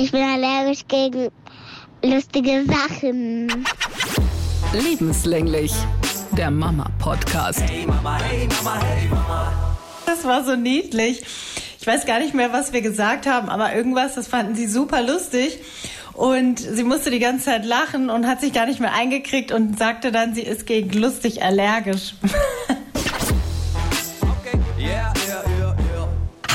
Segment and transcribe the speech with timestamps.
[0.00, 1.28] Ich bin allergisch gegen
[2.04, 3.64] lustige Sachen.
[4.72, 5.72] Lebenslänglich.
[6.36, 7.62] Der Mama-Podcast.
[7.62, 9.52] Hey Mama, hey Mama, hey Mama.
[10.06, 11.22] Das war so niedlich.
[11.80, 15.02] Ich weiß gar nicht mehr, was wir gesagt haben, aber irgendwas, das fanden sie super
[15.02, 15.58] lustig.
[16.12, 19.80] Und sie musste die ganze Zeit lachen und hat sich gar nicht mehr eingekriegt und
[19.80, 22.14] sagte dann, sie ist gegen lustig allergisch.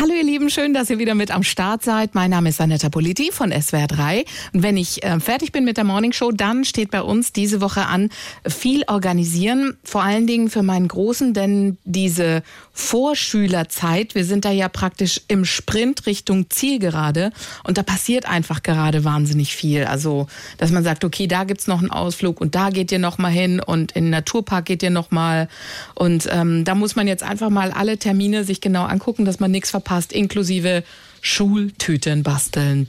[0.04, 2.14] Hallo ihr Lieben, schön, dass ihr wieder mit am Start seid.
[2.14, 4.26] Mein Name ist Anetta Politi von SWR 3.
[4.52, 7.62] Und wenn ich äh, fertig bin mit der Morning Show, dann steht bei uns diese
[7.62, 8.10] Woche an
[8.46, 12.44] viel organisieren, vor allen Dingen für meinen Großen, denn diese
[12.74, 17.32] Vorschülerzeit, wir sind da ja praktisch im Sprint Richtung Zielgerade
[17.63, 19.85] und da passiert einfach gerade wahnsinnig viel.
[19.85, 20.27] Also,
[20.58, 23.32] dass man sagt, okay, da gibt's noch einen Ausflug und da geht ihr noch mal
[23.32, 25.48] hin und in den Naturpark geht ihr noch mal
[25.96, 29.52] und ähm, da muss man jetzt einfach mal alle Termine sich genau angucken, dass man
[29.52, 30.84] nichts verpasst verpasst, inklusive
[31.22, 32.88] Schultüten basteln.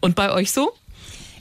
[0.00, 0.72] Und bei euch so?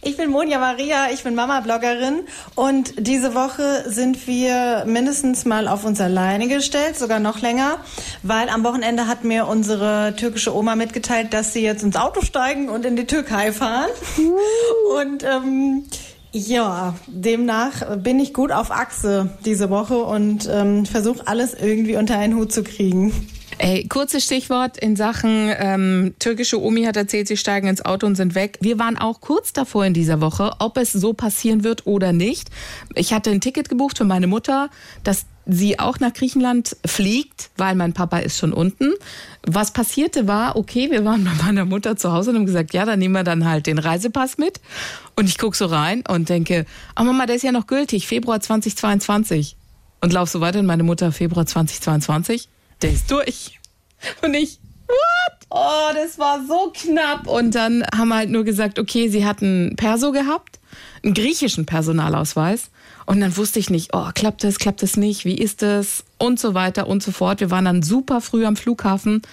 [0.02, 2.22] Ich bin Monja Maria, ich bin Mama-Bloggerin
[2.56, 7.80] und diese Woche sind wir mindestens mal auf uns alleine gestellt, sogar noch länger,
[8.23, 12.70] weil am Wochenende hat mir unsere türkische Oma mitgeteilt, dass sie jetzt ins Auto steigen
[12.70, 13.89] und in die Türkei fahren.
[14.95, 15.83] Und ähm,
[16.31, 22.17] ja, demnach bin ich gut auf Achse diese Woche und ähm, versuche alles irgendwie unter
[22.17, 23.11] einen Hut zu kriegen.
[23.61, 28.15] Ey, kurzes Stichwort in Sachen ähm, türkische Omi hat erzählt, sie steigen ins Auto und
[28.15, 28.57] sind weg.
[28.61, 32.49] Wir waren auch kurz davor in dieser Woche, ob es so passieren wird oder nicht.
[32.95, 34.69] Ich hatte ein Ticket gebucht für meine Mutter,
[35.03, 38.93] dass sie auch nach Griechenland fliegt, weil mein Papa ist schon unten.
[39.45, 42.85] Was passierte war, okay, wir waren bei meiner Mutter zu Hause und haben gesagt, ja,
[42.85, 44.61] dann nehmen wir dann halt den Reisepass mit.
[45.17, 46.65] Und ich gucke so rein und denke,
[46.97, 49.57] oh Mama, der ist ja noch gültig, Februar 2022.
[49.99, 52.47] Und lauf so weiter und meine Mutter, Februar 2022
[52.81, 53.59] der ist durch.
[54.22, 55.47] Und ich, what?
[55.49, 57.27] Oh, das war so knapp.
[57.27, 60.59] Und dann haben wir halt nur gesagt, okay, sie hatten Perso gehabt,
[61.03, 62.69] einen griechischen Personalausweis.
[63.05, 66.04] Und dann wusste ich nicht, oh, klappt das, klappt das nicht, wie ist das?
[66.20, 67.39] Und so weiter und so fort.
[67.39, 69.23] Wir waren dann super früh am Flughafen.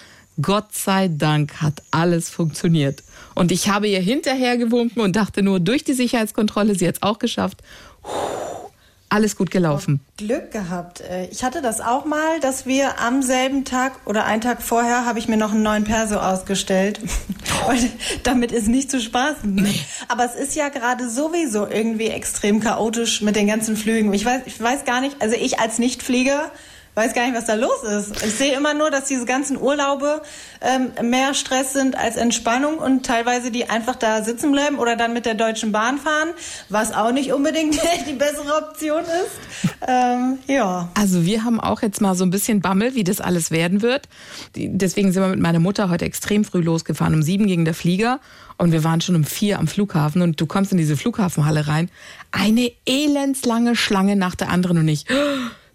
[0.40, 3.02] Gott sei Dank hat alles funktioniert.
[3.34, 7.02] Und ich habe ihr hinterher gewunken und dachte nur, durch die Sicherheitskontrolle, sie hat es
[7.02, 7.62] auch geschafft.
[8.02, 8.65] Puh
[9.08, 10.00] alles gut gelaufen.
[10.16, 11.00] Glück gehabt.
[11.00, 15.04] Äh, ich hatte das auch mal, dass wir am selben Tag oder einen Tag vorher
[15.04, 17.00] habe ich mir noch einen neuen Perso ausgestellt.
[17.68, 17.90] Und
[18.24, 19.54] damit ist nicht zu spaßen.
[19.54, 19.74] Ne?
[20.08, 24.12] Aber es ist ja gerade sowieso irgendwie extrem chaotisch mit den ganzen Flügen.
[24.12, 26.50] Ich weiß, ich weiß gar nicht, also ich als Nichtflieger
[26.96, 28.24] weiß gar nicht, was da los ist.
[28.24, 30.22] Ich sehe immer nur, dass diese ganzen Urlaube
[30.62, 35.12] ähm, mehr Stress sind als Entspannung und teilweise die einfach da sitzen bleiben oder dann
[35.12, 36.30] mit der Deutschen Bahn fahren,
[36.70, 39.76] was auch nicht unbedingt die bessere Option ist.
[39.86, 40.88] Ähm, ja.
[40.94, 44.08] Also wir haben auch jetzt mal so ein bisschen Bammel, wie das alles werden wird.
[44.56, 47.12] Deswegen sind wir mit meiner Mutter heute extrem früh losgefahren.
[47.12, 48.20] Um sieben ging der Flieger
[48.56, 51.90] und wir waren schon um vier am Flughafen und du kommst in diese Flughafenhalle rein.
[52.32, 55.04] Eine elendslange Schlange nach der anderen und ich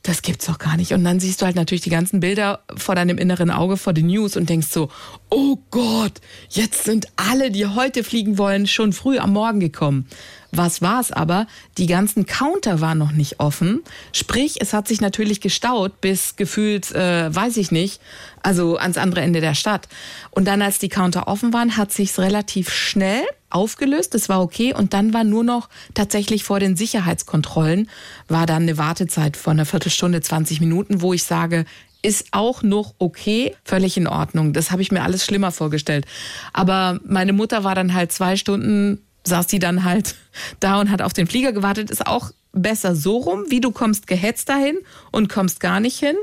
[0.03, 0.94] das gibt's doch gar nicht.
[0.94, 4.07] Und dann siehst du halt natürlich die ganzen Bilder vor deinem inneren Auge, vor den
[4.07, 4.89] News und denkst so,
[5.29, 6.13] oh Gott,
[6.50, 10.07] jetzt sind alle, die heute fliegen wollen, schon früh am Morgen gekommen.
[10.51, 11.47] Was war's aber?
[11.78, 13.81] Die ganzen Counter waren noch nicht offen.
[14.12, 18.01] Sprich, es hat sich natürlich gestaut bis gefühlt, äh, weiß ich nicht,
[18.44, 19.88] also ans andere Ende der Stadt.
[20.29, 24.73] Und dann, als die Counter offen waren, hat sich's relativ schnell aufgelöst, das war okay.
[24.73, 27.90] Und dann war nur noch tatsächlich vor den Sicherheitskontrollen,
[28.28, 31.66] war dann eine Wartezeit von einer Viertelstunde, 20 Minuten, wo ich sage,
[32.01, 34.53] ist auch noch okay, völlig in Ordnung.
[34.53, 36.06] Das habe ich mir alles schlimmer vorgestellt.
[36.51, 40.16] Aber meine Mutter war dann halt zwei Stunden, saß die dann halt
[40.59, 41.90] da und hat auf den Flieger gewartet.
[41.90, 44.78] Ist auch besser so rum, wie du kommst gehetzt dahin
[45.12, 46.16] und kommst gar nicht hin.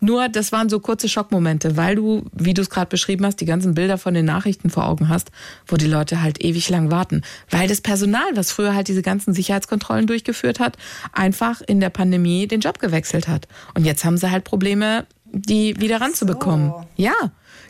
[0.00, 3.46] Nur, das waren so kurze Schockmomente, weil du, wie du es gerade beschrieben hast, die
[3.46, 5.30] ganzen Bilder von den Nachrichten vor Augen hast,
[5.66, 7.22] wo die Leute halt ewig lang warten.
[7.50, 10.76] Weil das Personal, was früher halt diese ganzen Sicherheitskontrollen durchgeführt hat,
[11.12, 13.48] einfach in der Pandemie den Job gewechselt hat.
[13.74, 16.70] Und jetzt haben sie halt Probleme, die wieder ranzubekommen.
[16.70, 16.86] So.
[16.96, 17.14] Ja,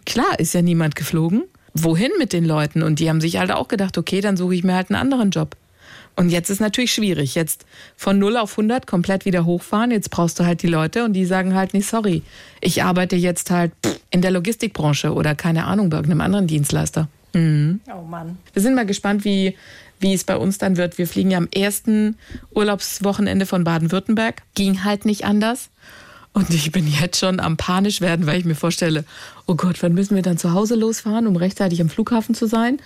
[0.04, 1.44] klar, ist ja niemand geflogen.
[1.74, 2.82] Wohin mit den Leuten?
[2.82, 5.30] Und die haben sich halt auch gedacht, okay, dann suche ich mir halt einen anderen
[5.30, 5.56] Job.
[6.16, 7.34] Und jetzt ist natürlich schwierig.
[7.34, 7.66] Jetzt
[7.96, 9.90] von 0 auf 100 komplett wieder hochfahren.
[9.90, 12.22] Jetzt brauchst du halt die Leute und die sagen halt nicht, sorry,
[12.60, 13.72] ich arbeite jetzt halt
[14.10, 17.08] in der Logistikbranche oder keine Ahnung, bei irgendeinem anderen Dienstleister.
[17.32, 17.80] Mhm.
[17.92, 18.38] Oh Mann.
[18.52, 19.56] Wir sind mal gespannt, wie,
[19.98, 20.98] wie es bei uns dann wird.
[20.98, 22.16] Wir fliegen ja am ersten
[22.54, 24.42] Urlaubswochenende von Baden-Württemberg.
[24.54, 25.68] Ging halt nicht anders.
[26.34, 29.04] Und ich bin jetzt schon am panisch werden, weil ich mir vorstelle,
[29.46, 32.78] oh Gott, wann müssen wir dann zu Hause losfahren, um rechtzeitig am Flughafen zu sein?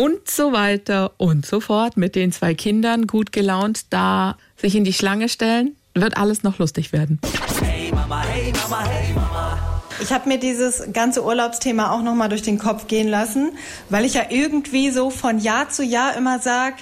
[0.00, 4.84] und so weiter und so fort mit den zwei Kindern gut gelaunt da sich in
[4.84, 7.20] die Schlange stellen, wird alles noch lustig werden.
[7.62, 9.82] Hey Mama, hey Mama, hey Mama.
[10.00, 13.52] Ich habe mir dieses ganze Urlaubsthema auch nochmal durch den Kopf gehen lassen,
[13.90, 16.76] weil ich ja irgendwie so von Jahr zu Jahr immer sage,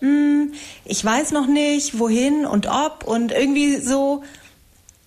[0.00, 0.54] hm,
[0.86, 4.22] ich weiß noch nicht, wohin und ob und irgendwie so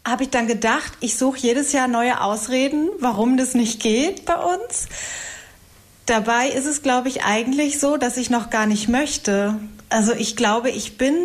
[0.06, 4.36] habe ich dann gedacht, ich suche jedes Jahr neue Ausreden, warum das nicht geht bei
[4.36, 4.88] uns.
[6.06, 9.58] Dabei ist es, glaube ich, eigentlich so, dass ich noch gar nicht möchte.
[9.90, 11.16] Also ich glaube, ich bin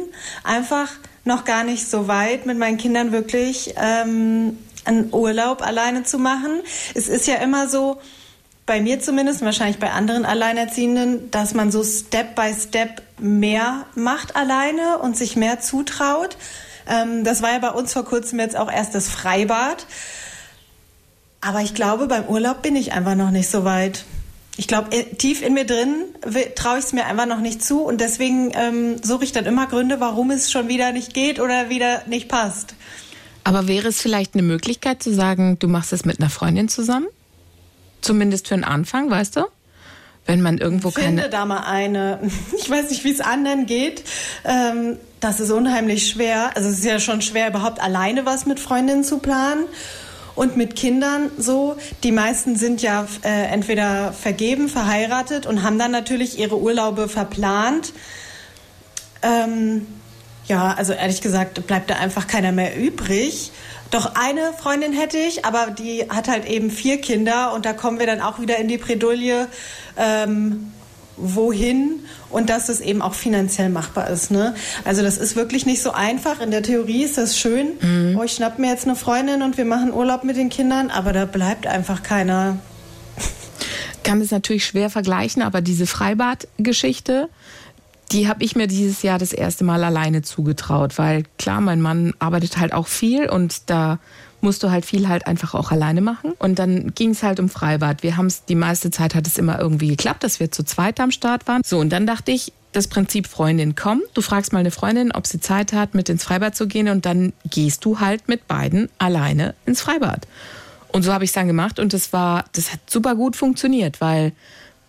[0.42, 0.88] einfach
[1.24, 6.62] noch gar nicht so weit, mit meinen Kindern wirklich ähm, einen Urlaub alleine zu machen.
[6.94, 8.00] Es ist ja immer so,
[8.70, 14.36] bei mir zumindest, wahrscheinlich bei anderen Alleinerziehenden, dass man so Step by Step mehr macht
[14.36, 16.36] alleine und sich mehr zutraut.
[16.90, 19.86] Ähm, das war ja bei uns vor kurzem jetzt auch erst das Freibad.
[21.40, 24.04] Aber ich glaube, beim Urlaub bin ich einfach noch nicht so weit.
[24.56, 26.04] Ich glaube, äh, tief in mir drin
[26.54, 29.66] traue ich es mir einfach noch nicht zu und deswegen ähm, suche ich dann immer
[29.66, 32.74] Gründe, warum es schon wieder nicht geht oder wieder nicht passt.
[33.44, 37.06] Aber wäre es vielleicht eine Möglichkeit zu sagen, du machst es mit einer Freundin zusammen?
[38.02, 39.46] Zumindest für den Anfang, weißt du?
[40.26, 41.22] Wenn man irgendwo Finde keine.
[41.22, 42.20] Finde da mal eine.
[42.58, 44.04] Ich weiß nicht, wie es anderen geht.
[44.44, 46.50] Ähm, das ist unheimlich schwer.
[46.56, 49.64] Also es ist ja schon schwer, überhaupt alleine was mit Freundinnen zu planen
[50.34, 51.76] und mit Kindern so.
[52.02, 57.92] Die meisten sind ja äh, entweder vergeben, verheiratet und haben dann natürlich ihre Urlaube verplant.
[59.22, 59.86] Ähm,
[60.46, 63.52] ja, also ehrlich gesagt bleibt da einfach keiner mehr übrig.
[63.90, 67.98] Doch eine Freundin hätte ich, aber die hat halt eben vier Kinder und da kommen
[67.98, 69.48] wir dann auch wieder in die Bredouille.
[69.96, 70.72] Ähm,
[71.20, 72.00] wohin
[72.30, 74.30] und dass es eben auch finanziell machbar ist.
[74.30, 74.54] Ne?
[74.84, 76.40] Also das ist wirklich nicht so einfach.
[76.40, 77.72] In der Theorie ist das schön.
[77.80, 78.16] Mhm.
[78.18, 81.12] Oh, ich schnapp mir jetzt eine Freundin und wir machen Urlaub mit den Kindern, aber
[81.12, 82.58] da bleibt einfach keiner.
[84.04, 87.28] Kann es natürlich schwer vergleichen, aber diese Freibad-Geschichte,
[88.12, 92.14] die habe ich mir dieses Jahr das erste Mal alleine zugetraut, weil klar, mein Mann
[92.18, 93.98] arbeitet halt auch viel und da
[94.42, 96.32] musst du halt viel halt einfach auch alleine machen.
[96.38, 98.02] Und dann ging es halt um Freibad.
[98.02, 101.00] Wir haben es, die meiste Zeit hat es immer irgendwie geklappt, dass wir zu zweit
[101.00, 101.62] am Start waren.
[101.64, 105.26] So, und dann dachte ich, das Prinzip Freundin, komm, du fragst mal eine Freundin, ob
[105.26, 108.88] sie Zeit hat, mit ins Freibad zu gehen und dann gehst du halt mit beiden
[108.98, 110.26] alleine ins Freibad.
[110.88, 114.00] Und so habe ich es dann gemacht und das war, das hat super gut funktioniert,
[114.00, 114.32] weil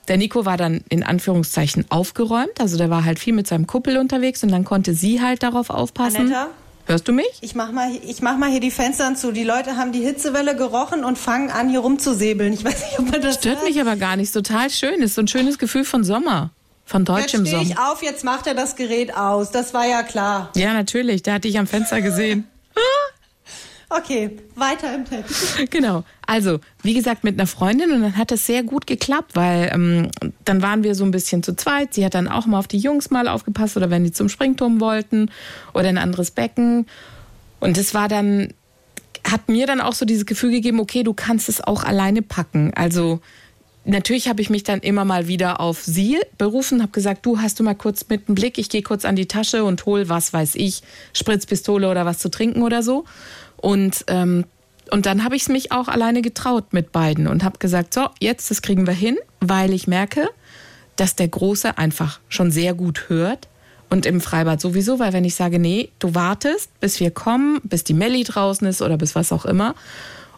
[0.07, 3.97] der Nico war dann in Anführungszeichen aufgeräumt, also der war halt viel mit seinem Kuppel
[3.97, 6.21] unterwegs und dann konnte sie halt darauf aufpassen.
[6.21, 6.49] Anetta?
[6.85, 7.27] Hörst du mich?
[7.41, 9.31] Ich mach mal, ich mach mal hier die Fenster zu.
[9.31, 12.53] Die Leute haben die Hitzewelle gerochen und fangen an, hier rumzusäbeln.
[12.53, 13.67] Ich weiß nicht, ob man das Stört hört.
[13.67, 14.33] mich aber gar nicht.
[14.33, 15.01] Total schön.
[15.01, 16.51] Ist so ein schönes Gefühl von Sommer.
[16.85, 17.63] Von deutschem Sommer.
[17.63, 19.51] Jetzt ich auf, jetzt macht er das Gerät aus.
[19.51, 20.49] Das war ja klar.
[20.55, 21.23] Ja, natürlich.
[21.23, 22.47] Da hatte ich am Fenster gesehen.
[23.93, 25.59] Okay, weiter im Text.
[25.69, 26.05] Genau.
[26.25, 30.09] Also, wie gesagt, mit einer Freundin und dann hat es sehr gut geklappt, weil ähm,
[30.45, 31.93] dann waren wir so ein bisschen zu zweit.
[31.93, 34.79] Sie hat dann auch mal auf die Jungs mal aufgepasst oder wenn die zum Springturm
[34.79, 35.29] wollten
[35.73, 36.87] oder ein anderes Becken.
[37.59, 38.53] Und es war dann,
[39.29, 42.71] hat mir dann auch so dieses Gefühl gegeben, okay, du kannst es auch alleine packen.
[42.73, 43.19] Also,
[43.83, 47.59] natürlich habe ich mich dann immer mal wieder auf sie berufen, habe gesagt, du hast
[47.59, 50.31] du mal kurz mit einem Blick, ich gehe kurz an die Tasche und hol, was
[50.31, 50.81] weiß ich,
[51.13, 53.03] Spritzpistole oder was zu trinken oder so.
[53.61, 54.45] Und, ähm,
[54.91, 58.07] und dann habe ich es mich auch alleine getraut mit beiden und habe gesagt, so,
[58.19, 60.27] jetzt, das kriegen wir hin, weil ich merke,
[60.95, 63.47] dass der Große einfach schon sehr gut hört.
[63.89, 67.83] Und im Freibad sowieso, weil wenn ich sage, nee, du wartest, bis wir kommen, bis
[67.83, 69.75] die Melli draußen ist oder bis was auch immer.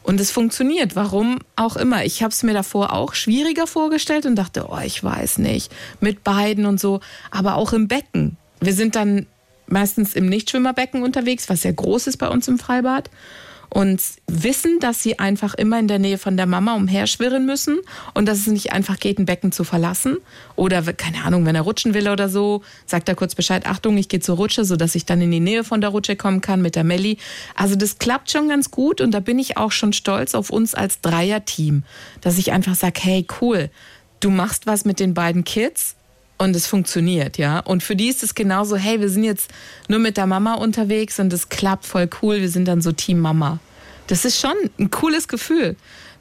[0.02, 2.04] Und es funktioniert, warum auch immer.
[2.04, 5.72] Ich habe es mir davor auch schwieriger vorgestellt und dachte, oh, ich weiß nicht,
[6.02, 7.00] mit beiden und so,
[7.30, 8.38] aber auch im Becken.
[8.60, 9.28] Wir sind dann
[9.68, 13.10] meistens im Nichtschwimmerbecken unterwegs, was sehr groß ist bei uns im Freibad.
[13.70, 17.80] Und wissen, dass sie einfach immer in der Nähe von der Mama umherschwirren müssen
[18.14, 20.18] und dass es nicht einfach geht, ein Becken zu verlassen.
[20.56, 24.10] Oder, keine Ahnung, wenn er rutschen will oder so, sagt er kurz Bescheid, Achtung, ich
[24.10, 26.76] gehe zur Rutsche, sodass ich dann in die Nähe von der Rutsche kommen kann mit
[26.76, 27.18] der Melli.
[27.56, 30.76] Also das klappt schon ganz gut und da bin ich auch schon stolz auf uns
[30.76, 31.82] als Dreierteam,
[32.22, 33.72] dass ich einfach sage, hey, cool,
[34.20, 35.96] du machst was mit den beiden Kids
[36.44, 37.60] und es funktioniert, ja.
[37.60, 39.50] Und für die ist es genauso, hey, wir sind jetzt
[39.88, 43.20] nur mit der Mama unterwegs und es klappt voll cool, wir sind dann so Team
[43.20, 43.60] Mama.
[44.08, 45.76] Das ist schon ein cooles Gefühl.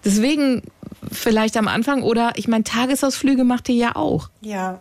[0.05, 0.62] Deswegen
[1.11, 4.31] vielleicht am Anfang oder ich meine, Tagesausflüge macht ihr ja auch.
[4.41, 4.81] Ja.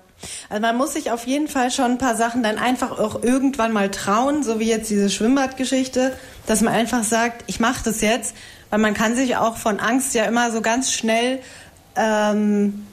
[0.50, 3.74] Also man muss sich auf jeden Fall schon ein paar Sachen dann einfach auch irgendwann
[3.74, 8.36] mal trauen, so wie jetzt diese Schwimmbadgeschichte, dass man einfach sagt, ich mache das jetzt,
[8.69, 11.39] weil man kann sich auch von Angst ja immer so ganz schnell
[11.95, 12.86] ähm,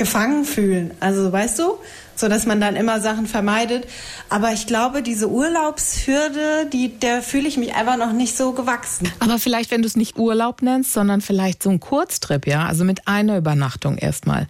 [0.00, 0.92] gefangen fühlen.
[0.98, 1.74] Also weißt du,
[2.16, 3.86] so dass man dann immer Sachen vermeidet.
[4.30, 9.12] Aber ich glaube, diese Urlaubshürde, die, der fühle ich mich einfach noch nicht so gewachsen.
[9.18, 12.82] Aber vielleicht, wenn du es nicht Urlaub nennst, sondern vielleicht so ein Kurztrip, ja, also
[12.84, 14.48] mit einer Übernachtung erstmal,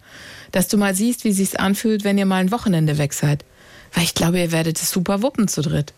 [0.53, 3.45] dass du mal siehst, wie sich's anfühlt, wenn ihr mal ein Wochenende weg seid.
[3.93, 5.93] Weil ich glaube, ihr werdet es super wuppen zu dritt.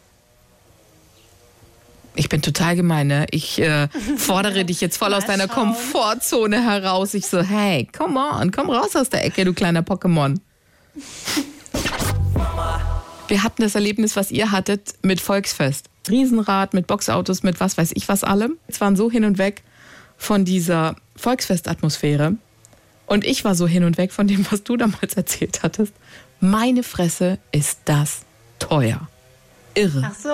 [2.14, 3.26] Ich bin total gemein, ne?
[3.30, 5.48] Ich äh, fordere dich jetzt voll aus deiner.
[5.48, 7.14] Komfortzone heraus.
[7.14, 10.38] Ich so, hey, come on, komm raus aus der Ecke, du kleiner Pokémon.
[13.28, 15.88] Wir hatten das Erlebnis, was ihr hattet mit Volksfest.
[16.10, 18.58] Riesenrad, mit Boxautos, mit was weiß ich was allem.
[18.66, 19.62] Es waren so hin und weg
[20.18, 22.36] von dieser Volksfestatmosphäre.
[23.06, 25.94] Und ich war so hin und weg von dem, was du damals erzählt hattest.
[26.40, 28.22] Meine Fresse ist das
[28.58, 29.08] teuer.
[29.74, 30.02] Irre.
[30.04, 30.28] Ach so,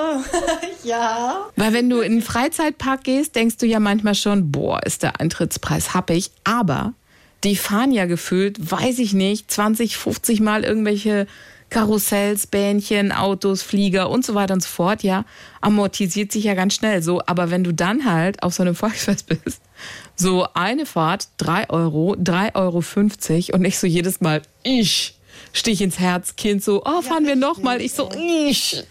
[0.89, 1.47] ja.
[1.57, 5.21] Weil wenn du in einen Freizeitpark gehst, denkst du ja manchmal schon, boah, ist der
[5.21, 6.31] Eintrittspreis happig.
[6.45, 6.95] Aber
[7.45, 11.27] die fahren ja gefühlt, weiß ich nicht, 20, 50 Mal irgendwelche
[11.71, 15.03] Karussells, Bähnchen, Autos, Flieger und so weiter und so fort.
[15.03, 15.25] Ja,
[15.61, 17.21] amortisiert sich ja ganz schnell so.
[17.27, 19.61] Aber wenn du dann halt auf so einem Volksfest bist,
[20.17, 25.18] so eine Fahrt, 3 Euro, 3,50 Euro und ich so jedes Mal, ich.
[25.53, 27.81] Stich ins Herz, Kind so, oh, fahren wir ich nochmal.
[27.81, 28.11] Ich so,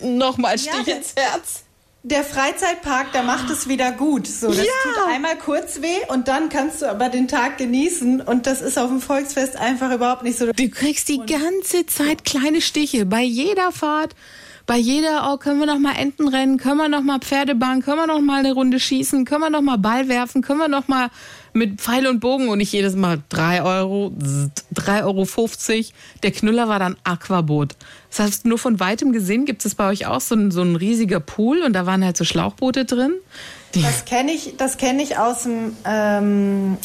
[0.02, 1.64] nochmal Stich Ja, ins Herz.
[2.04, 4.28] Der Freizeitpark, der macht es wieder gut.
[4.28, 4.64] So, das Ja.
[4.84, 8.22] tut einmal kurz weh und dann kannst du aber den Tag genießen.
[8.22, 10.46] Und das ist auf dem Volksfest einfach überhaupt nicht so.
[10.52, 14.14] Du kriegst die ganze Zeit kleine Stiche bei jeder Fahrt,
[14.68, 18.08] bei jeder, oh, können wir noch mal Entenrennen, können wir noch mal Pferdebahn, können wir
[18.08, 21.10] noch mal eine Runde schießen, können wir noch mal Ball werfen, können wir noch mal
[21.58, 24.14] mit Pfeil und Bogen und nicht jedes Mal 3 Euro,
[24.76, 25.86] 3,50 Euro.
[26.24, 27.76] Der Knüller war dann Aquaboot.
[28.10, 30.76] Das heißt, nur von weitem gesehen gibt es bei euch auch so ein, so ein
[30.76, 33.14] riesiger Pool und da waren halt so Schlauchboote drin.
[33.76, 36.78] Die, Das kenne ich, das kenne ich aus dem, ähm,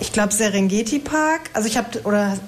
[0.00, 1.50] ich glaube Serengeti Park.
[1.52, 2.38] Also ich habe oder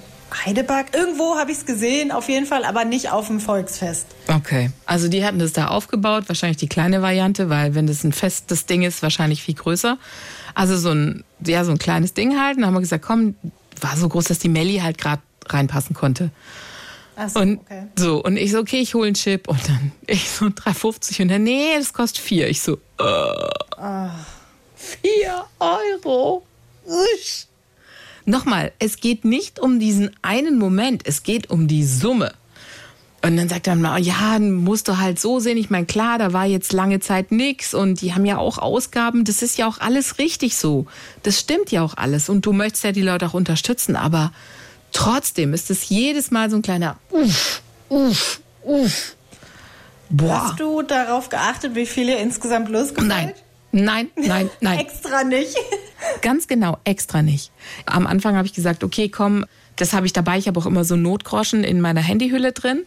[0.45, 0.95] Heidepark.
[0.95, 4.07] Irgendwo habe ich es gesehen, auf jeden Fall, aber nicht auf dem Volksfest.
[4.27, 4.71] Okay.
[4.85, 8.65] Also die hatten das da aufgebaut, wahrscheinlich die kleine Variante, weil wenn das ein festes
[8.65, 9.97] Ding ist, wahrscheinlich viel größer.
[10.53, 12.57] Also so ein, ja, so ein kleines Ding halt.
[12.57, 13.35] Und dann haben wir gesagt, komm,
[13.81, 16.31] war so groß, dass die Melli halt gerade reinpassen konnte.
[17.15, 17.87] Ach so, Und okay.
[17.97, 19.47] so, und ich so, okay, ich hole einen Chip.
[19.47, 22.47] Und dann ich so 3,50 und dann, nee, das kostet 4.
[22.49, 24.09] Ich so, äh,
[24.75, 26.45] 4 Euro.
[26.85, 27.46] Usch.
[28.27, 32.33] Nochmal, es geht nicht um diesen einen Moment, es geht um die Summe.
[33.21, 35.55] Und dann sagt er mal, ja, musst du halt so sehen.
[35.55, 39.23] Ich meine, klar, da war jetzt lange Zeit nix und die haben ja auch Ausgaben.
[39.23, 40.87] Das ist ja auch alles richtig so.
[41.23, 42.27] Das stimmt ja auch alles.
[42.27, 43.95] Und du möchtest ja die Leute auch unterstützen.
[43.95, 44.33] Aber
[44.91, 49.15] trotzdem ist es jedes Mal so ein kleiner Uff, Uff, Uff.
[50.09, 50.49] Boah.
[50.49, 53.07] Hast du darauf geachtet, wie viel ihr insgesamt losgefallen?
[53.07, 53.33] Nein,
[53.71, 54.79] nein, nein, nein.
[54.79, 55.55] Extra nicht.
[56.21, 57.51] Ganz genau, extra nicht.
[57.85, 59.45] Am Anfang habe ich gesagt, okay, komm,
[59.75, 60.37] das habe ich dabei.
[60.37, 62.83] Ich habe auch immer so Notgroschen in meiner Handyhülle drin.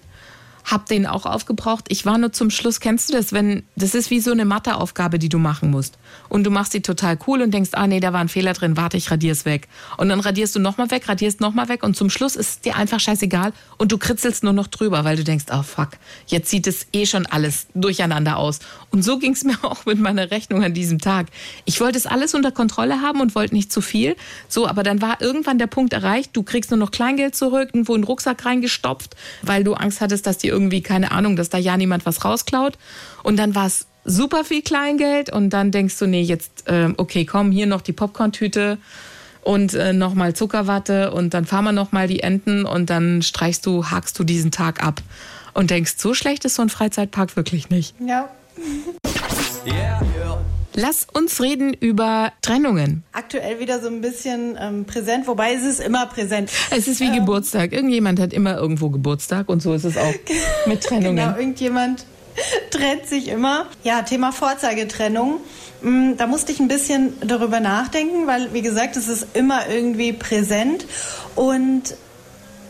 [0.64, 1.86] Hab den auch aufgebraucht.
[1.88, 5.18] Ich war nur zum Schluss, kennst du das, wenn, das ist wie so eine Matheaufgabe,
[5.18, 5.98] die du machen musst.
[6.28, 8.76] Und du machst die total cool und denkst, ah nee, da war ein Fehler drin,
[8.76, 9.68] warte, ich radier's weg.
[9.96, 12.76] Und dann radierst du nochmal weg, radierst nochmal weg und zum Schluss ist es dir
[12.76, 15.90] einfach scheißegal und du kritzelst nur noch drüber, weil du denkst, oh fuck,
[16.26, 18.60] jetzt sieht es eh schon alles durcheinander aus.
[18.90, 21.26] Und so ging's mir auch mit meiner Rechnung an diesem Tag.
[21.64, 24.16] Ich wollte es alles unter Kontrolle haben und wollte nicht zu viel.
[24.48, 27.94] So, aber dann war irgendwann der Punkt erreicht, du kriegst nur noch Kleingeld zurück, irgendwo
[27.94, 31.58] in den Rucksack reingestopft, weil du Angst hattest, dass dir irgendwie, keine Ahnung, dass da
[31.58, 32.76] ja niemand was rausklaut.
[33.22, 37.24] Und dann war es super viel Kleingeld und dann denkst du, nee, jetzt, ähm, okay,
[37.24, 38.78] komm, hier noch die Popcorn-Tüte
[39.42, 43.86] und äh, nochmal Zuckerwatte und dann fahren wir nochmal die Enten und dann streichst du,
[43.86, 45.02] hakst du diesen Tag ab
[45.54, 47.94] und denkst, so schlecht ist so ein Freizeitpark wirklich nicht.
[48.00, 48.28] Ja.
[49.66, 50.00] Yeah.
[50.80, 53.02] Lass uns reden über Trennungen.
[53.12, 56.50] Aktuell wieder so ein bisschen ähm, präsent, wobei es ist immer präsent.
[56.70, 57.72] Es ist wie Geburtstag.
[57.74, 60.14] Irgendjemand hat immer irgendwo Geburtstag und so ist es auch
[60.66, 61.16] mit Trennungen.
[61.16, 62.06] Genau, irgendjemand
[62.70, 63.66] trennt sich immer.
[63.84, 65.40] Ja, Thema Vorzeigetrennung.
[65.82, 70.14] Mm, Da musste ich ein bisschen darüber nachdenken, weil, wie gesagt, es ist immer irgendwie
[70.14, 70.86] präsent.
[71.36, 71.94] Und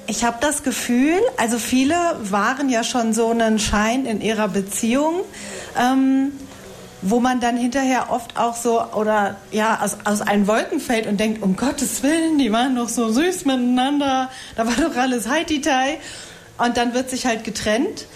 [0.08, 5.20] ich habe das Gefühl, also viele waren ja schon so einen Schein in ihrer Beziehung.
[5.80, 6.32] Ähm,
[7.02, 11.42] wo man dann hinterher oft auch so oder ja aus, aus Wolken fällt und denkt,
[11.42, 15.98] um Gottes Willen, die waren doch so süß miteinander, da war doch alles Heititei.
[16.58, 18.06] Und dann wird sich halt getrennt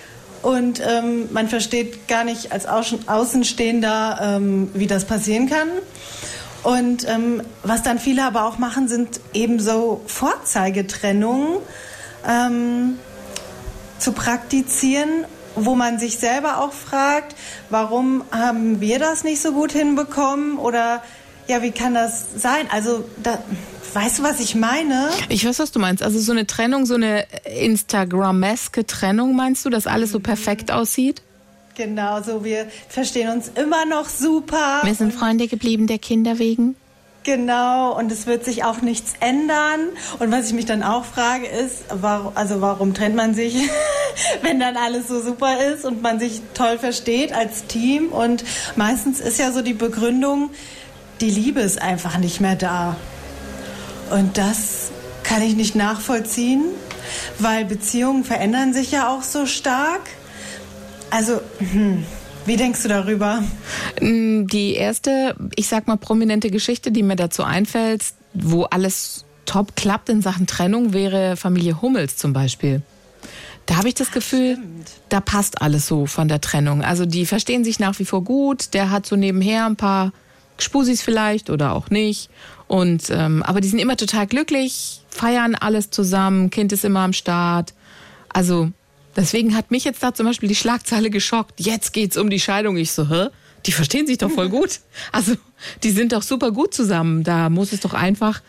[0.43, 5.69] und ähm, man versteht gar nicht als Außen- Außenstehender, ähm, wie das passieren kann.
[6.63, 11.57] Und ähm, was dann viele aber auch machen, sind eben so Vorzeigetrennungen
[12.29, 12.99] ähm,
[13.99, 15.25] zu praktizieren,
[15.57, 17.37] wo man sich selber auch fragt,
[17.71, 21.03] warum haben wir das nicht so gut hinbekommen oder
[21.47, 22.67] ja, wie kann das sein?
[22.71, 23.39] Also, da,
[23.93, 25.11] weißt du, was ich meine?
[25.29, 26.03] Ich weiß, was du meinst.
[26.03, 31.23] Also so eine Trennung, so eine Instagram-eske Trennung, meinst du, dass alles so perfekt aussieht?
[31.77, 34.81] Genau, so wir verstehen uns immer noch super.
[34.85, 36.77] Wir sind Freunde geblieben der Kinder wegen.
[37.25, 39.89] Genau, und es wird sich auch nichts ändern.
[40.19, 43.57] Und was ich mich dann auch frage ist, warum, also warum trennt man sich?
[44.43, 48.09] wenn dann alles so super ist und man sich toll versteht als Team.
[48.09, 48.45] Und
[48.77, 50.51] meistens ist ja so die Begründung,
[51.23, 52.97] die Liebe ist einfach nicht mehr da.
[54.11, 54.91] Und das
[55.23, 56.65] kann ich nicht nachvollziehen,
[57.39, 60.03] weil Beziehungen verändern sich ja auch so stark.
[61.11, 62.05] Also, hm,
[62.47, 63.43] wie denkst du darüber?
[64.01, 69.77] Mm, die erste, ich sag mal, prominente Geschichte, die mir dazu einfällt, wo alles top
[69.77, 72.83] klappt in Sachen Trennung, wäre Familie Hummels zum Beispiel.
[73.67, 74.91] Da habe ich das Gefühl, Stimmt.
[75.09, 76.83] da passt alles so von der Trennung.
[76.83, 78.75] Also die verstehen sich nach wie vor gut.
[78.75, 80.13] Der hat so nebenher ein paar
[80.59, 82.29] Spusis vielleicht oder auch nicht.
[82.67, 87.13] Und ähm, aber die sind immer total glücklich, feiern alles zusammen, Kind ist immer am
[87.13, 87.75] Start.
[88.29, 88.71] Also
[89.17, 91.61] deswegen hat mich jetzt da zum Beispiel die Schlagzeile geschockt.
[91.61, 92.77] Jetzt geht's um die Scheidung.
[92.77, 93.29] Ich so, hä?
[93.67, 94.81] Die verstehen sich doch voll gut.
[95.13, 95.35] Also
[95.83, 97.25] die sind doch super gut zusammen.
[97.25, 98.43] Da muss es doch einfach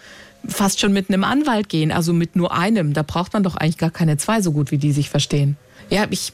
[0.48, 2.94] fast schon mit einem Anwalt gehen, also mit nur einem.
[2.94, 5.58] Da braucht man doch eigentlich gar keine zwei so gut, wie die sich verstehen.
[5.90, 6.34] Ja, ich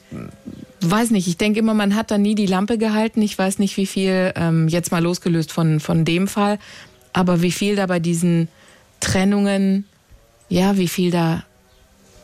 [0.80, 1.28] weiß nicht.
[1.28, 3.22] Ich denke immer, man hat da nie die Lampe gehalten.
[3.22, 6.58] Ich weiß nicht, wie viel, ähm, jetzt mal losgelöst von, von dem Fall,
[7.12, 8.48] aber wie viel da bei diesen
[9.00, 9.84] Trennungen,
[10.48, 11.44] ja, wie viel da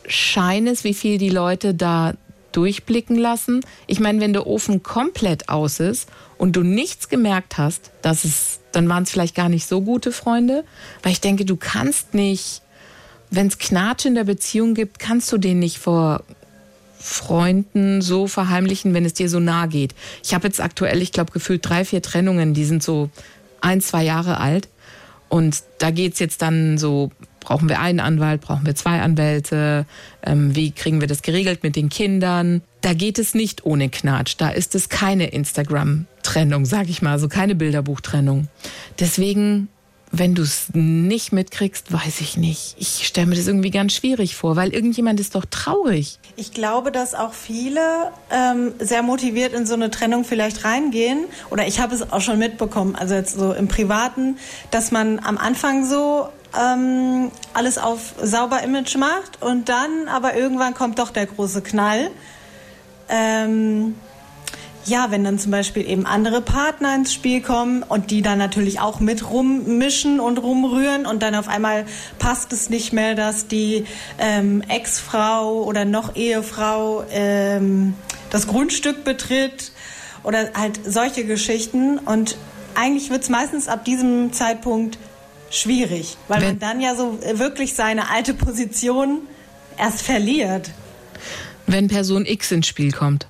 [0.09, 2.15] Schein ist, wie viel die Leute da
[2.53, 3.61] durchblicken lassen.
[3.87, 8.61] Ich meine, wenn der Ofen komplett aus ist und du nichts gemerkt hast, dass es,
[8.73, 10.65] dann waren es vielleicht gar nicht so gute Freunde,
[11.03, 12.63] weil ich denke, du kannst nicht,
[13.31, 16.25] wenn es Knatsch in der Beziehung gibt, kannst du den nicht vor
[16.99, 19.95] Freunden so verheimlichen, wenn es dir so nahe geht.
[20.25, 23.11] Ich habe jetzt aktuell, ich glaube, gefühlt drei, vier Trennungen, die sind so
[23.61, 24.69] ein, zwei Jahre alt.
[25.29, 27.11] Und da geht es jetzt dann so,
[27.49, 29.87] brauchen wir einen Anwalt, brauchen wir zwei Anwälte,
[30.23, 32.61] ähm, wie kriegen wir das geregelt mit den Kindern.
[32.83, 34.35] Da geht es nicht ohne Knatsch.
[34.37, 38.49] Da ist es keine Instagram-Trennung, sag ich mal, also keine Bilderbuchtrennung.
[39.01, 39.69] Deswegen
[40.11, 42.77] wenn du es nicht mitkriegst, weiß ich nicht.
[42.79, 46.19] Ich stelle mir das irgendwie ganz schwierig vor, weil irgendjemand ist doch traurig.
[46.37, 47.81] Ich glaube, dass auch viele
[48.31, 51.25] ähm, sehr motiviert in so eine Trennung vielleicht reingehen.
[51.51, 54.39] Oder ich habe es auch schon mitbekommen, also jetzt so im Privaten,
[54.71, 60.75] dass man am Anfang so ähm, alles auf sauber Image macht und dann aber irgendwann
[60.75, 62.11] kommt doch der große Knall.
[63.09, 63.95] Ähm,
[64.89, 68.81] ja, wenn dann zum Beispiel eben andere Partner ins Spiel kommen und die dann natürlich
[68.81, 71.85] auch mit rummischen und rumrühren und dann auf einmal
[72.19, 73.85] passt es nicht mehr, dass die
[74.19, 77.95] ähm, Ex-Frau oder noch Ehefrau ähm,
[78.31, 79.73] das Grundstück betritt
[80.23, 82.37] oder halt solche Geschichten und
[82.75, 84.99] eigentlich wird es meistens ab diesem Zeitpunkt
[85.51, 89.21] schwierig, weil wenn man dann ja so wirklich seine alte Position
[89.77, 90.71] erst verliert.
[91.67, 93.27] Wenn Person X ins Spiel kommt.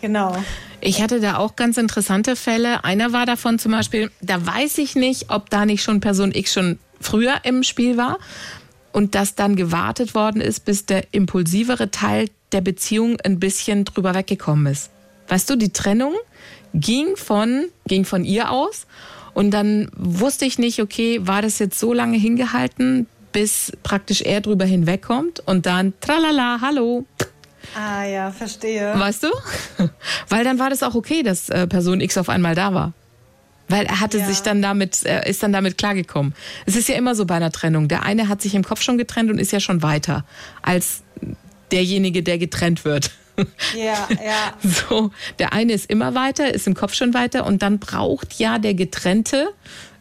[0.00, 0.36] Genau.
[0.80, 2.84] Ich hatte da auch ganz interessante Fälle.
[2.84, 6.52] Einer war davon zum Beispiel, da weiß ich nicht, ob da nicht schon Person X
[6.52, 8.18] schon früher im Spiel war
[8.92, 14.14] und dass dann gewartet worden ist, bis der impulsivere Teil der Beziehung ein bisschen drüber
[14.14, 14.90] weggekommen ist.
[15.28, 16.14] Weißt du, die Trennung
[16.72, 18.86] ging von, ging von ihr aus
[19.36, 24.40] und dann wusste ich nicht, okay, war das jetzt so lange hingehalten, bis praktisch er
[24.40, 27.04] drüber hinwegkommt und dann tralala, hallo,
[27.74, 28.98] Ah ja, verstehe.
[28.98, 29.28] Weißt du?
[30.30, 32.94] Weil dann war das auch okay, dass äh, Person X auf einmal da war.
[33.68, 34.26] Weil er hatte ja.
[34.26, 36.32] sich dann damit, er ist dann damit klargekommen.
[36.64, 37.88] Es ist ja immer so bei einer Trennung.
[37.88, 40.24] Der eine hat sich im Kopf schon getrennt und ist ja schon weiter
[40.62, 41.02] als
[41.72, 43.10] derjenige, der getrennt wird.
[43.76, 44.54] Ja, ja.
[44.62, 48.58] So, der eine ist immer weiter, ist im Kopf schon weiter und dann braucht ja
[48.58, 49.48] der Getrennte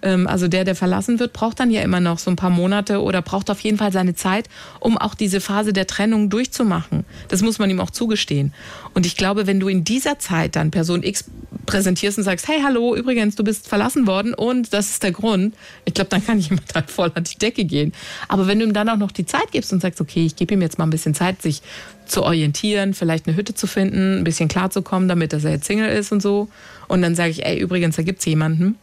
[0.06, 3.22] also der, der verlassen wird, braucht dann ja immer noch so ein paar Monate oder
[3.22, 4.48] braucht auf jeden Fall seine Zeit,
[4.80, 7.06] um auch diese Phase der Trennung durchzumachen.
[7.28, 8.54] Das muss man ihm auch zugestehen.
[8.94, 11.26] Und ich glaube, wenn du in dieser Zeit dann Person X
[11.66, 15.56] präsentierst und sagst, hey, hallo, übrigens, du bist verlassen worden und das ist der Grund,
[15.86, 17.94] ich glaube, dann kann jemand halt voll an die Decke gehen.
[18.28, 20.54] Aber wenn du ihm dann auch noch die Zeit gibst und sagst, okay, ich gebe
[20.54, 21.62] ihm jetzt mal ein bisschen Zeit, sich
[22.06, 25.90] zu orientieren, vielleicht eine Hütte zu finden, ein bisschen klarzukommen, damit dass er jetzt Single
[25.90, 26.48] ist und so.
[26.88, 28.78] Und dann sage ich, ey, übrigens, da gibt's jemanden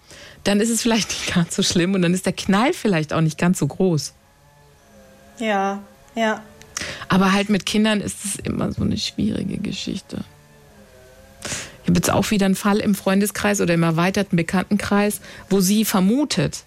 [0.45, 3.21] dann ist es vielleicht nicht ganz so schlimm und dann ist der Knall vielleicht auch
[3.21, 4.13] nicht ganz so groß.
[5.39, 5.81] Ja,
[6.15, 6.43] ja.
[7.09, 10.25] Aber halt mit Kindern ist es immer so eine schwierige Geschichte.
[11.83, 15.85] Ich habe jetzt auch wieder einen Fall im Freundeskreis oder im erweiterten Bekanntenkreis, wo sie
[15.85, 16.65] vermutet,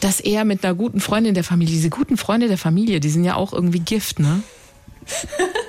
[0.00, 3.24] dass er mit einer guten Freundin der Familie, diese guten Freunde der Familie, die sind
[3.24, 4.42] ja auch irgendwie Gift, ne?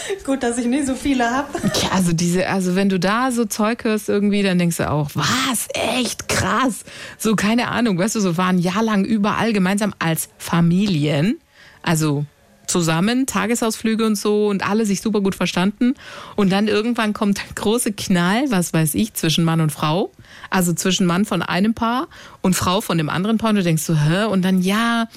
[0.24, 1.58] gut, dass ich nicht so viele habe.
[1.82, 5.10] Ja, also diese, also wenn du da so Zeug hörst irgendwie, dann denkst du auch,
[5.14, 5.68] was?
[5.74, 6.84] Echt krass.
[7.18, 11.38] So, keine Ahnung, weißt du, so waren jahrelang überall gemeinsam als Familien.
[11.82, 12.24] Also
[12.68, 15.94] zusammen, Tagesausflüge und so und alle sich super gut verstanden.
[16.36, 20.12] Und dann irgendwann kommt der große Knall, was weiß ich, zwischen Mann und Frau.
[20.50, 22.08] Also zwischen Mann von einem Paar
[22.42, 23.50] und Frau von dem anderen Paar.
[23.50, 24.24] Und du denkst so, hä?
[24.24, 25.08] Und dann, ja,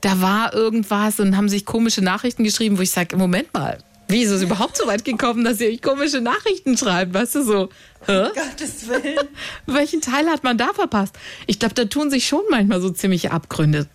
[0.00, 4.22] da war irgendwas und haben sich komische Nachrichten geschrieben, wo ich sage, Moment mal, Wie
[4.22, 7.12] ist es überhaupt so weit gekommen, dass ihr euch komische Nachrichten schreibt?
[7.14, 7.68] Weißt du so?
[8.06, 8.22] Hä?
[8.22, 9.18] Um Gottes Willen.
[9.66, 11.14] Welchen Teil hat man da verpasst?
[11.46, 13.86] Ich glaube, da tun sich schon manchmal so ziemliche Abgründe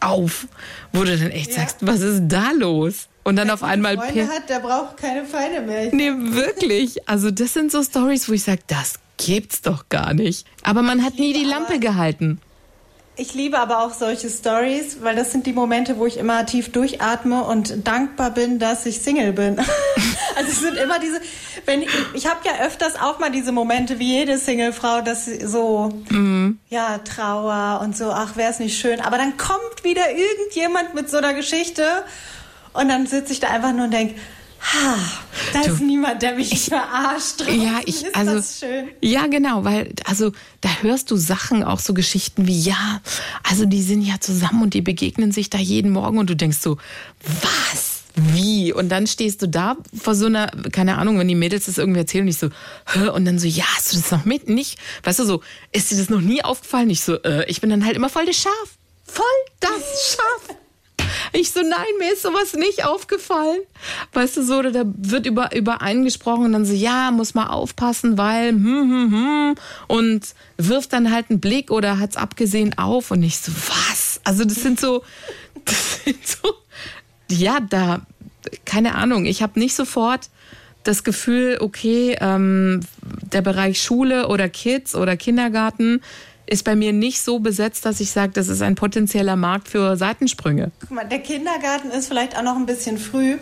[0.00, 0.46] auf,
[0.92, 1.58] wo du dann echt Ja.
[1.60, 3.08] sagst, was ist da los?
[3.22, 5.92] Und dann auf einmal Freunde hat, der braucht keine Feinde mehr.
[5.92, 7.08] Nee, wirklich.
[7.08, 10.46] Also das sind so Stories, wo ich sage, das gibt's doch gar nicht.
[10.62, 12.40] Aber man hat nie die Lampe gehalten.
[13.18, 16.70] Ich liebe aber auch solche Stories, weil das sind die Momente, wo ich immer tief
[16.70, 19.58] durchatme und dankbar bin, dass ich Single bin.
[20.36, 21.22] also es sind immer diese,
[21.64, 25.46] wenn ich, ich habe ja öfters auch mal diese Momente wie jede Singlefrau, dass sie
[25.46, 25.88] so
[26.68, 29.00] ja Trauer und so, ach wäre es nicht schön.
[29.00, 32.04] Aber dann kommt wieder irgendjemand mit so einer Geschichte
[32.74, 34.16] und dann sitze ich da einfach nur und denke,
[34.72, 34.98] ha,
[35.52, 37.42] da ist niemand, der mich verarscht.
[37.48, 38.88] Ja, ich, ist also, das schön.
[39.00, 43.00] ja, genau, weil, also, da hörst du Sachen, auch so Geschichten wie, ja,
[43.42, 46.58] also, die sind ja zusammen und die begegnen sich da jeden Morgen und du denkst
[46.60, 46.78] so,
[47.42, 47.96] was?
[48.18, 48.72] Wie?
[48.72, 52.00] Und dann stehst du da vor so einer, keine Ahnung, wenn die Mädels das irgendwie
[52.00, 52.48] erzählen und ich so,
[52.86, 53.08] hä?
[53.08, 54.48] Und dann so, ja, hast du das noch mit?
[54.48, 54.78] Nicht?
[55.02, 56.88] Weißt du so, ist dir das noch nie aufgefallen?
[56.88, 58.78] Ich so, äh, ich bin dann halt immer voll das Schaf.
[59.04, 59.24] Voll
[59.60, 60.45] das Schaf.
[61.32, 63.60] Ich so, nein, mir ist sowas nicht aufgefallen.
[64.12, 67.48] Weißt du so, da wird über, über einen gesprochen und dann so, ja, muss mal
[67.48, 69.54] aufpassen, weil, hm, hm, hm,
[69.88, 74.20] und wirft dann halt einen Blick oder hat's abgesehen auf und ich so, was?
[74.24, 75.02] Also das sind so,
[75.64, 76.54] das sind so,
[77.30, 78.06] ja, da,
[78.64, 80.30] keine Ahnung, ich habe nicht sofort
[80.84, 86.00] das Gefühl, okay, ähm, der Bereich Schule oder Kids oder Kindergarten
[86.46, 89.96] ist bei mir nicht so besetzt, dass ich sage, das ist ein potenzieller Markt für
[89.96, 90.70] Seitensprünge.
[90.80, 93.36] Guck mal, der Kindergarten ist vielleicht auch noch ein bisschen früh.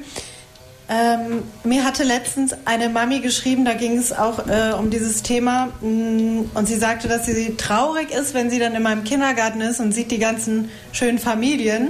[0.87, 5.71] Ähm, mir hatte letztens eine Mami geschrieben, da ging es auch äh, um dieses Thema
[5.81, 9.81] mh, und sie sagte, dass sie traurig ist, wenn sie dann in meinem Kindergarten ist
[9.81, 11.89] und sieht die ganzen schönen Familien.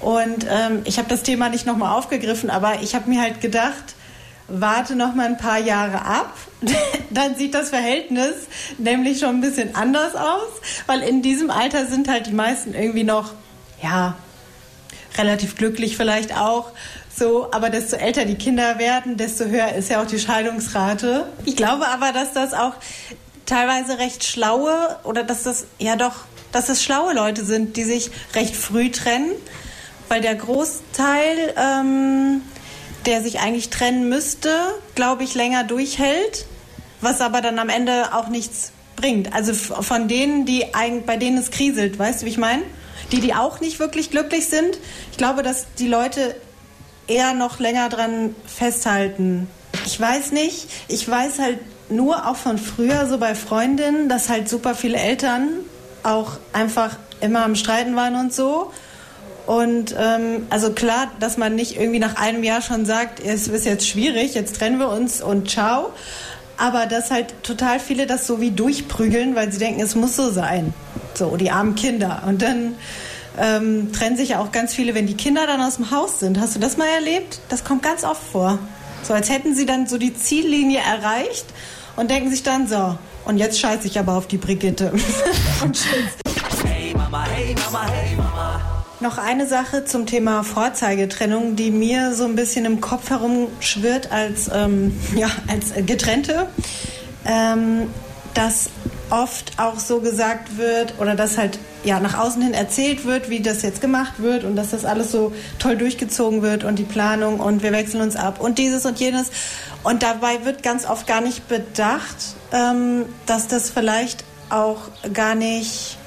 [0.00, 3.94] Und ähm, ich habe das Thema nicht nochmal aufgegriffen, aber ich habe mir halt gedacht,
[4.48, 6.36] warte noch mal ein paar Jahre ab,
[7.10, 8.34] dann sieht das Verhältnis
[8.78, 10.48] nämlich schon ein bisschen anders aus,
[10.86, 13.32] weil in diesem Alter sind halt die meisten irgendwie noch,
[13.82, 14.16] ja,
[15.16, 16.72] relativ glücklich vielleicht auch.
[17.16, 21.28] So, aber desto älter die Kinder werden, desto höher ist ja auch die Scheidungsrate.
[21.44, 22.74] Ich glaube aber, dass das auch
[23.46, 28.10] teilweise recht schlaue oder dass das ja doch, dass das schlaue Leute sind, die sich
[28.34, 29.30] recht früh trennen,
[30.08, 32.42] weil der Großteil, ähm,
[33.06, 34.50] der sich eigentlich trennen müsste,
[34.94, 36.46] glaube ich, länger durchhält,
[37.00, 39.32] was aber dann am Ende auch nichts bringt.
[39.34, 40.64] Also von denen, die
[41.06, 42.62] bei denen es kriselt, weißt du, wie ich meine?
[43.12, 44.78] Die, die auch nicht wirklich glücklich sind.
[45.10, 46.34] Ich glaube, dass die Leute
[47.06, 49.48] eher noch länger dran festhalten.
[49.84, 50.68] Ich weiß nicht.
[50.88, 51.58] Ich weiß halt
[51.90, 55.48] nur auch von früher, so bei Freundinnen, dass halt super viele Eltern
[56.02, 58.72] auch einfach immer am Streiten waren und so.
[59.46, 63.66] Und ähm, also klar, dass man nicht irgendwie nach einem Jahr schon sagt, es ist
[63.66, 65.92] jetzt schwierig, jetzt trennen wir uns und ciao.
[66.56, 70.30] Aber dass halt total viele das so wie durchprügeln, weil sie denken, es muss so
[70.30, 70.72] sein.
[71.14, 72.22] So, die armen Kinder.
[72.26, 72.74] Und dann
[73.38, 76.38] ähm, trennen sich ja auch ganz viele, wenn die Kinder dann aus dem Haus sind.
[76.40, 77.40] Hast du das mal erlebt?
[77.48, 78.58] Das kommt ganz oft vor.
[79.02, 81.44] So als hätten sie dann so die Ziellinie erreicht
[81.96, 84.92] und denken sich dann so, und jetzt scheiße ich aber auf die Brigitte.
[85.62, 86.64] und tschüss.
[86.64, 88.23] Hey Mama, hey Mama, hey Mama.
[89.04, 94.50] Noch eine Sache zum Thema Vorzeigetrennung, die mir so ein bisschen im Kopf herumschwirrt als,
[94.50, 96.46] ähm, ja, als Getrennte.
[97.26, 97.90] Ähm,
[98.32, 98.70] dass
[99.10, 103.40] oft auch so gesagt wird oder dass halt ja nach außen hin erzählt wird, wie
[103.40, 107.40] das jetzt gemacht wird und dass das alles so toll durchgezogen wird und die Planung
[107.40, 109.30] und wir wechseln uns ab und dieses und jenes.
[109.82, 112.16] Und dabei wird ganz oft gar nicht bedacht,
[112.52, 115.98] ähm, dass das vielleicht auch gar nicht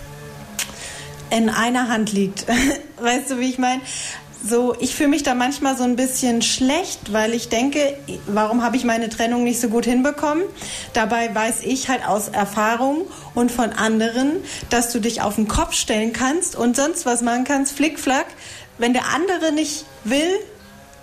[1.30, 2.46] in einer Hand liegt.
[3.02, 3.82] Weißt du, wie ich meine?
[4.44, 8.78] So, ich fühle mich da manchmal so ein bisschen schlecht, weil ich denke, warum habe
[8.78, 10.44] ich meine Trennung nicht so gut hinbekommen?
[10.94, 14.38] Dabei weiß ich halt aus Erfahrung und von anderen,
[14.70, 18.28] dass du dich auf den Kopf stellen kannst und sonst was machen kannst, flickflack.
[18.78, 20.40] Wenn der andere nicht will,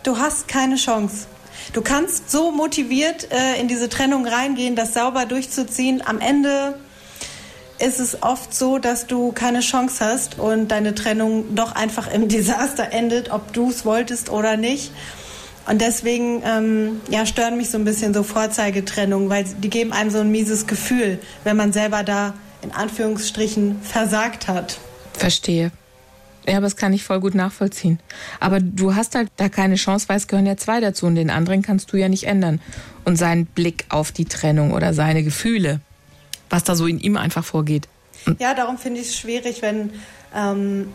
[0.05, 1.27] du hast keine Chance.
[1.73, 6.03] Du kannst so motiviert äh, in diese Trennung reingehen, das sauber durchzuziehen.
[6.07, 6.79] Am Ende
[7.85, 12.29] ist es oft so, dass du keine Chance hast und deine Trennung doch einfach im
[12.35, 14.93] Desaster endet, ob du es wolltest oder nicht.
[15.67, 20.11] Und deswegen ähm, ja, stören mich so ein bisschen so Vorzeigetrennungen, weil die geben einem
[20.11, 24.79] so ein mieses Gefühl, wenn man selber da in Anführungsstrichen versagt hat.
[25.15, 25.71] Verstehe.
[26.47, 27.99] Ja, aber das kann ich voll gut nachvollziehen.
[28.41, 31.31] Aber du hast halt da keine Chance, weil es gehören ja zwei dazu und den
[31.31, 32.61] anderen kannst du ja nicht ändern.
[33.05, 35.81] Und seinen Blick auf die Trennung oder seine Gefühle,
[36.55, 37.89] was da so in ihm einfach vorgeht.
[38.39, 39.91] Ja, darum finde ich es schwierig, wenn
[40.35, 40.93] ähm,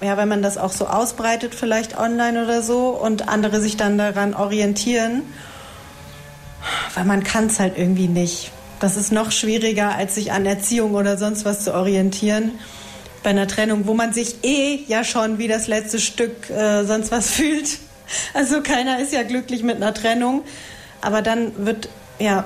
[0.00, 3.96] ja, wenn man das auch so ausbreitet, vielleicht online oder so, und andere sich dann
[3.96, 5.22] daran orientieren,
[6.94, 8.50] weil man kann es halt irgendwie nicht.
[8.80, 12.50] Das ist noch schwieriger, als sich an Erziehung oder sonst was zu orientieren.
[13.22, 17.10] Bei einer Trennung, wo man sich eh ja schon wie das letzte Stück äh, sonst
[17.10, 17.78] was fühlt.
[18.34, 20.42] Also keiner ist ja glücklich mit einer Trennung.
[21.00, 21.88] Aber dann wird,
[22.18, 22.44] ja,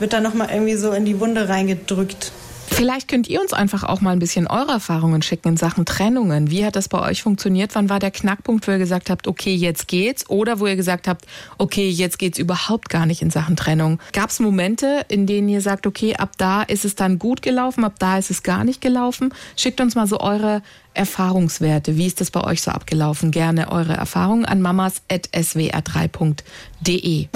[0.00, 2.32] wird da nochmal irgendwie so in die Wunde reingedrückt.
[2.72, 6.50] Vielleicht könnt ihr uns einfach auch mal ein bisschen eure Erfahrungen schicken in Sachen Trennungen.
[6.50, 7.74] Wie hat das bei euch funktioniert?
[7.74, 10.30] Wann war der Knackpunkt, wo ihr gesagt habt, okay, jetzt geht's?
[10.30, 11.26] Oder wo ihr gesagt habt,
[11.58, 14.00] okay, jetzt geht's überhaupt gar nicht in Sachen Trennung?
[14.14, 17.84] Gab es Momente, in denen ihr sagt, okay, ab da ist es dann gut gelaufen,
[17.84, 19.34] ab da ist es gar nicht gelaufen?
[19.56, 20.62] Schickt uns mal so eure
[20.94, 21.98] Erfahrungswerte.
[21.98, 23.30] Wie ist das bei euch so abgelaufen?
[23.30, 27.28] Gerne eure Erfahrungen an mamas.swr3.de.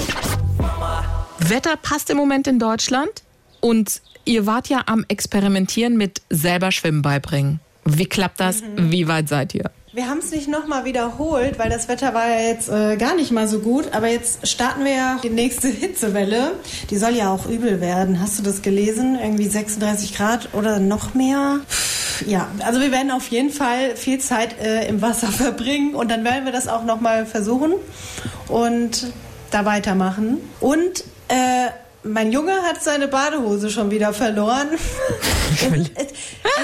[1.51, 3.23] Wetter passt im Moment in Deutschland
[3.61, 7.61] und ihr wart ja am Experimentieren mit selber Schwimmen beibringen.
[7.85, 8.63] Wie klappt das?
[8.63, 8.91] Mhm.
[8.91, 9.71] Wie weit seid ihr?
[9.93, 13.31] Wir haben es nicht nochmal wiederholt, weil das Wetter war ja jetzt äh, gar nicht
[13.31, 13.93] mal so gut.
[13.93, 16.53] Aber jetzt starten wir ja die nächste Hitzewelle.
[16.91, 18.21] Die soll ja auch übel werden.
[18.21, 19.19] Hast du das gelesen?
[19.21, 21.61] Irgendwie 36 Grad oder noch mehr?
[22.27, 26.25] Ja, also wir werden auf jeden Fall viel Zeit äh, im Wasser verbringen und dann
[26.25, 27.75] werden wir das auch nochmal versuchen
[28.49, 29.13] und
[29.51, 30.39] da weitermachen.
[30.61, 31.71] Und äh,
[32.05, 34.69] mein Junge hat seine Badehose schon wieder verloren.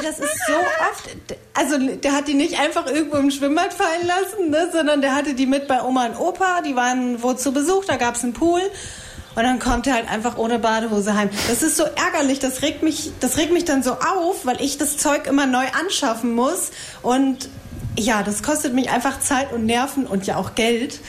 [0.03, 1.39] das ist so oft.
[1.55, 5.35] Also der hat die nicht einfach irgendwo im Schwimmbad fallen lassen, ne, sondern der hatte
[5.35, 6.61] die mit bei Oma und Opa.
[6.61, 8.61] Die waren wo zu Besuch, da gab es einen Pool.
[9.35, 11.31] Und dann kommt er halt einfach ohne Badehose heim.
[11.49, 14.77] Das ist so ärgerlich, das regt mich, das regt mich dann so auf, weil ich
[14.77, 16.71] das Zeug immer neu anschaffen muss.
[17.01, 17.49] Und
[17.97, 21.01] ja, das kostet mich einfach Zeit und Nerven und ja auch Geld.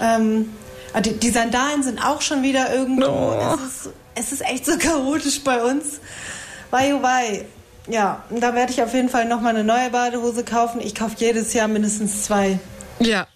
[0.00, 0.50] Ähm,
[0.98, 3.06] die, die Sandalen sind auch schon wieder irgendwo.
[3.06, 3.54] Oh.
[3.54, 6.00] Es, ist, es ist echt so chaotisch bei uns.
[6.70, 7.46] Wei, oh wei.
[7.88, 10.80] Ja, da werde ich auf jeden Fall nochmal eine neue Badehose kaufen.
[10.80, 12.60] Ich kaufe jedes Jahr mindestens zwei.
[13.00, 13.26] Ja,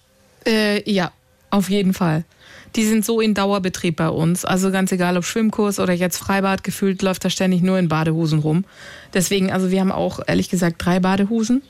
[0.47, 1.13] äh, ja,
[1.51, 2.25] auf jeden Fall.
[2.77, 4.45] Die sind so in Dauerbetrieb bei uns.
[4.45, 8.41] Also ganz egal, ob Schwimmkurs oder jetzt Freibad, gefühlt läuft da ständig nur in Badehosen
[8.41, 8.65] rum.
[9.13, 11.63] Deswegen, also wir haben auch ehrlich gesagt drei Badehosen.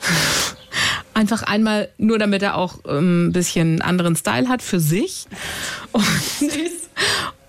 [1.16, 5.24] Einfach einmal nur, damit er auch ähm, ein bisschen anderen Style hat für sich.
[5.92, 6.04] Und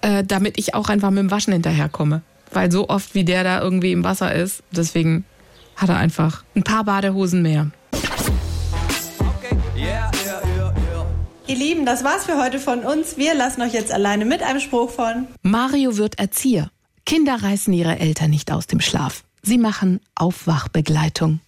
[0.02, 2.22] äh, damit ich auch einfach mit dem Waschen hinterherkomme.
[2.54, 5.26] Weil so oft wie der da irgendwie im Wasser ist, deswegen
[5.76, 7.70] hat er einfach ein paar Badehosen mehr.
[11.48, 13.18] Ihr Lieben, das war's für heute von uns.
[13.18, 16.72] Wir lassen euch jetzt alleine mit einem Spruch von Mario wird Erzieher.
[17.06, 19.26] Kinder reißen ihre Eltern nicht aus dem Schlaf.
[19.42, 21.42] Sie machen Aufwachbegleitung.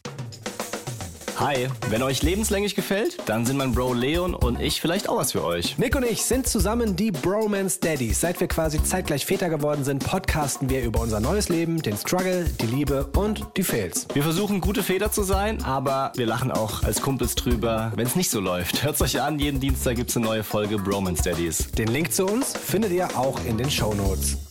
[1.40, 5.32] Hi, wenn euch lebenslänglich gefällt, dann sind mein Bro Leon und ich vielleicht auch was
[5.32, 5.78] für euch.
[5.78, 8.20] Nick und ich sind zusammen die Bromance Daddies.
[8.20, 12.44] Seit wir quasi zeitgleich Väter geworden sind, podcasten wir über unser neues Leben, den Struggle,
[12.44, 14.06] die Liebe und die Fails.
[14.14, 18.18] Wir versuchen gute Väter zu sein, aber wir lachen auch als Kumpels drüber, wenn es
[18.18, 18.84] nicht so läuft.
[18.84, 21.72] Hört's euch an, jeden Dienstag gibt's eine neue Folge Bromance Daddies.
[21.72, 24.49] Den Link zu uns findet ihr auch in den Show Notes.